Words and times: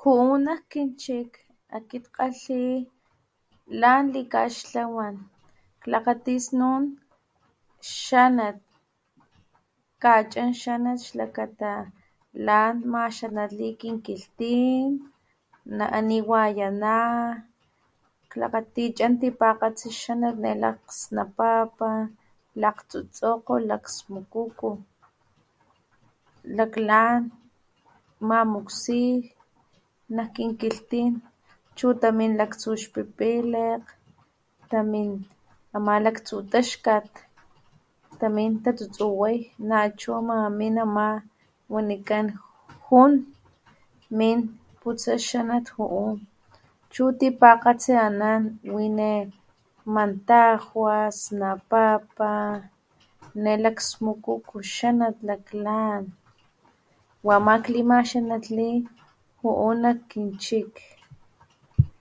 Ju'u 0.00 0.34
nak 0.46 0.62
kinchik 0.72 1.30
akit 1.76 2.04
kgalhi 2.14 2.64
lan 3.80 4.02
likaxtlawan 4.14 5.14
klakgati 5.82 6.34
snun 6.46 6.82
xanat 8.02 8.56
kachan 10.02 10.50
xanat 10.60 10.98
xlakata 11.08 11.74
lan 12.46 12.74
maxanatli 12.92 13.68
kin 13.80 13.96
kilhtin 14.06 14.86
ana 15.84 15.98
niwayana 16.08 16.96
kachan 18.30 19.12
tipakgatsi 19.20 19.88
xanat 20.00 20.36
nalakgsnapapa, 20.44 21.90
lakgtsotsokgo, 22.62 23.54
laksmukuko 23.70 24.70
laklan 26.56 27.20
chu 31.78 31.88
tamin 32.02 32.32
xpipilekg 32.50 33.84
ama 35.76 35.94
laktus 36.04 36.44
taxkat 36.52 37.06
tamin 38.18 38.52
tatsutsuway 38.64 39.38
nachu 39.68 40.10
namin 40.28 40.74
ama 40.84 41.06
wanikan 41.72 42.26
jun 42.86 43.12
min 44.18 44.38
putsa 44.80 45.12
xanat 45.28 45.64
juu 45.74 46.06
chu 46.92 47.04
tipakgatsi 47.18 47.92
anan 48.08 48.42
wine 48.74 49.10
mantajwa, 49.94 50.94
snapapa, 51.22 52.30
nelaksmukuko 53.42 54.56
xanat 54.74 55.16
laklan 55.28 56.02
wa 57.26 57.32
ama 57.40 57.54
klimaxanatli 57.64 58.68
juu 59.40 59.70
nak 59.82 59.98
kin 60.10 60.28
chik. 60.44 60.74